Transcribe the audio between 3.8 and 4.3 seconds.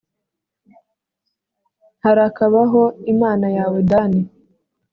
dani